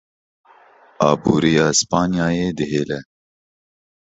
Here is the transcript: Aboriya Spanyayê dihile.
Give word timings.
Aboriya 1.09 1.65
Spanyayê 1.79 2.49
dihile. 2.57 2.99